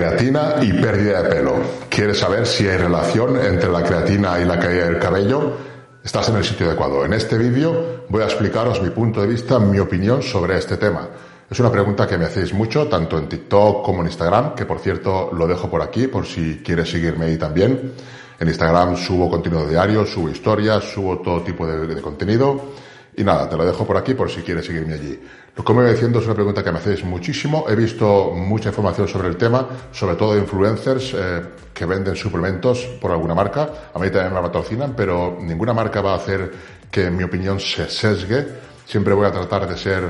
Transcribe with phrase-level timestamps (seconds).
[0.00, 1.56] Creatina y pérdida de pelo.
[1.90, 5.58] ¿Quieres saber si hay relación entre la creatina y la caída del cabello?
[6.02, 7.04] Estás en el sitio adecuado.
[7.04, 11.06] En este vídeo voy a explicaros mi punto de vista, mi opinión sobre este tema.
[11.50, 14.78] Es una pregunta que me hacéis mucho, tanto en TikTok como en Instagram, que por
[14.78, 17.92] cierto lo dejo por aquí por si quieres seguirme ahí también.
[18.38, 22.72] En Instagram subo contenido diario, subo historias, subo todo tipo de, de contenido.
[23.20, 25.20] Y nada, te lo dejo por aquí por si quieres seguirme allí.
[25.54, 27.66] Me voy diciendo es una pregunta que me hacéis muchísimo.
[27.68, 31.42] He visto mucha información sobre el tema, sobre todo de influencers eh,
[31.74, 33.90] que venden suplementos por alguna marca.
[33.92, 36.50] A mí también me patrocinan, pero ninguna marca va a hacer
[36.90, 38.46] que, en mi opinión, se sesgue.
[38.86, 40.02] Siempre voy a tratar de ser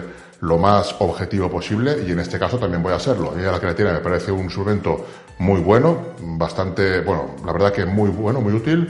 [0.43, 3.33] lo más objetivo posible y en este caso también voy a hacerlo.
[3.33, 5.05] A mí la creatina me parece un suplemento
[5.39, 8.89] muy bueno, bastante, bueno, la verdad que muy bueno, muy útil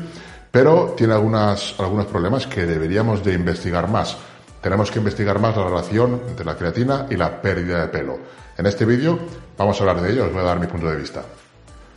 [0.51, 4.17] pero tiene algunas, algunos problemas que deberíamos de investigar más.
[4.61, 8.19] Tenemos que investigar más la relación entre la creatina y la pérdida de pelo.
[8.59, 9.19] En este vídeo
[9.57, 11.23] vamos a hablar de ello, os voy a dar mi punto de vista.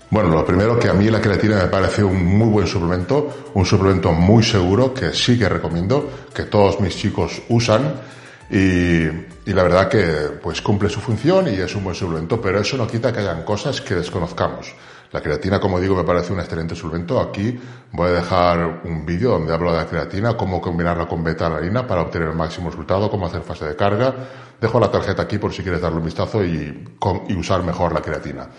[0.09, 3.65] Bueno, lo primero que a mí la creatina me parece un muy buen suplemento, un
[3.65, 7.95] suplemento muy seguro que sí que recomiendo, que todos mis chicos usan
[8.49, 10.03] y, y, la verdad que
[10.41, 13.43] pues cumple su función y es un buen suplemento, pero eso no quita que hayan
[13.43, 14.75] cosas que desconozcamos.
[15.13, 17.21] La creatina, como digo, me parece un excelente suplemento.
[17.21, 17.59] Aquí
[17.91, 22.01] voy a dejar un vídeo donde hablo de la creatina, cómo combinarla con beta-alanina para
[22.01, 24.11] obtener el máximo resultado, cómo hacer fase de carga.
[24.59, 26.95] Dejo la tarjeta aquí por si quieres darle un vistazo y,
[27.27, 28.49] y usar mejor la creatina.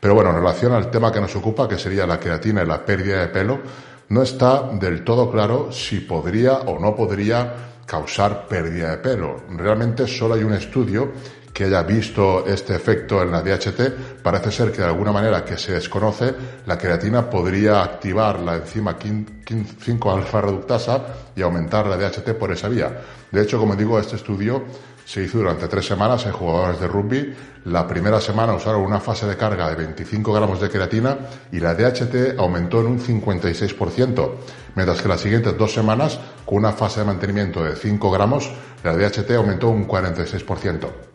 [0.00, 2.84] Pero bueno, en relación al tema que nos ocupa, que sería la creatina y la
[2.84, 3.60] pérdida de pelo,
[4.08, 9.42] no está del todo claro si podría o no podría causar pérdida de pelo.
[9.50, 11.12] Realmente solo hay un estudio
[11.60, 15.58] que haya visto este efecto en la DHT, parece ser que de alguna manera que
[15.58, 21.02] se desconoce, la creatina podría activar la enzima 5-alfa reductasa
[21.36, 23.02] y aumentar la DHT por esa vía.
[23.30, 24.64] De hecho, como digo, este estudio
[25.04, 27.34] se hizo durante tres semanas en jugadores de rugby.
[27.66, 31.18] La primera semana usaron una fase de carga de 25 gramos de creatina
[31.52, 34.30] y la DHT aumentó en un 56%,
[34.76, 38.50] mientras que las siguientes dos semanas, con una fase de mantenimiento de 5 gramos,
[38.82, 41.09] la DHT aumentó un 46%.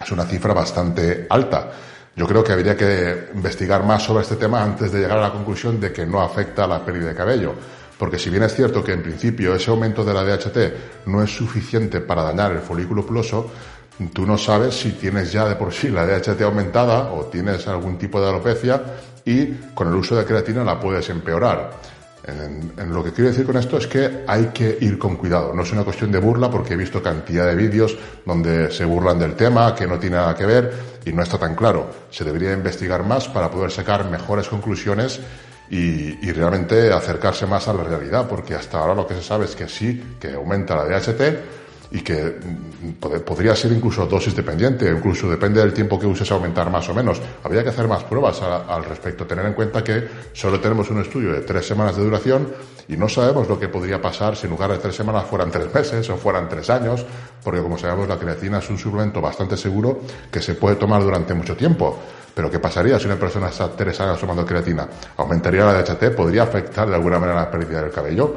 [0.00, 1.70] Es una cifra bastante alta.
[2.16, 5.32] Yo creo que habría que investigar más sobre este tema antes de llegar a la
[5.32, 7.54] conclusión de que no afecta a la pérdida de cabello.
[7.98, 11.34] Porque si bien es cierto que en principio ese aumento de la DHT no es
[11.34, 13.50] suficiente para dañar el folículo piloso,
[14.12, 17.98] tú no sabes si tienes ya de por sí la DHT aumentada o tienes algún
[17.98, 18.82] tipo de alopecia
[19.24, 21.70] y con el uso de creatina la puedes empeorar.
[22.26, 25.52] En, lo que quiero decir con esto es que hay que ir con cuidado.
[25.52, 29.18] No es una cuestión de burla porque he visto cantidad de vídeos donde se burlan
[29.18, 30.72] del tema, que no tiene nada que ver
[31.04, 31.90] y no está tan claro.
[32.10, 35.20] Se debería investigar más para poder sacar mejores conclusiones
[35.68, 39.44] y, y realmente acercarse más a la realidad, porque hasta ahora lo que se sabe
[39.44, 41.63] es que sí, que aumenta la DHT,
[41.94, 46.68] y que mm, podría ser incluso dosis dependiente, incluso depende del tiempo que uses aumentar
[46.68, 47.22] más o menos.
[47.44, 51.32] Habría que hacer más pruebas al respecto, tener en cuenta que solo tenemos un estudio
[51.32, 52.48] de tres semanas de duración
[52.88, 55.72] y no sabemos lo que podría pasar si en lugar de tres semanas fueran tres
[55.72, 57.06] meses o fueran tres años,
[57.44, 60.00] porque como sabemos la creatina es un suplemento bastante seguro
[60.32, 61.96] que se puede tomar durante mucho tiempo.
[62.34, 64.88] Pero ¿qué pasaría si una persona está tres años tomando creatina?
[65.16, 66.16] ¿Aumentaría la DHT?
[66.16, 68.34] ¿Podría afectar de alguna manera la pérdida del cabello?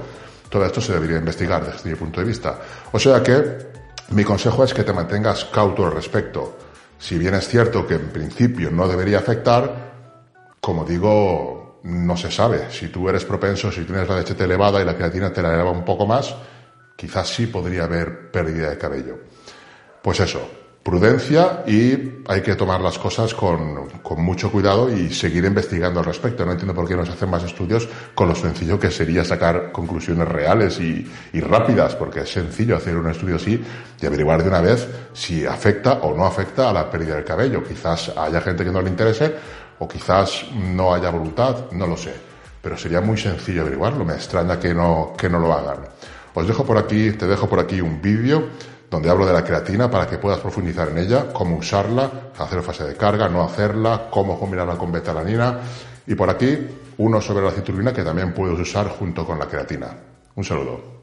[0.50, 2.60] Todo esto se debería investigar desde mi punto de vista.
[2.92, 3.68] O sea que
[4.10, 6.58] mi consejo es que te mantengas cauto al respecto.
[6.98, 9.88] Si bien es cierto que en principio no debería afectar,
[10.62, 12.72] como digo, no se sabe.
[12.72, 15.72] Si tú eres propenso, si tienes la DHT elevada y la creatina te la eleva
[15.72, 16.36] un poco más,
[16.96, 19.20] quizás sí podría haber pérdida de cabello.
[20.02, 20.50] Pues eso,
[20.88, 26.06] prudencia y hay que tomar las cosas con, con, mucho cuidado y seguir investigando al
[26.06, 26.46] respecto.
[26.46, 29.74] No entiendo por qué no se hacen más estudios con lo sencillo que sería sacar
[29.74, 33.62] conclusiones reales y, y, rápidas, porque es sencillo hacer un estudio así
[34.02, 37.62] y averiguar de una vez si afecta o no afecta a la pérdida del cabello.
[37.66, 39.36] Quizás haya gente que no le interese
[39.80, 42.14] o quizás no haya voluntad, no lo sé.
[42.62, 44.06] Pero sería muy sencillo averiguarlo.
[44.06, 45.80] Me extraña que no, que no lo hagan.
[46.34, 48.48] Os dejo por aquí, te dejo por aquí un vídeo
[48.90, 52.86] donde hablo de la creatina para que puedas profundizar en ella, cómo usarla, hacer fase
[52.86, 55.60] de carga, no hacerla, cómo combinarla con betalanina
[56.06, 56.58] y por aquí
[56.98, 59.96] uno sobre la citrulina que también puedes usar junto con la creatina.
[60.36, 60.97] Un saludo.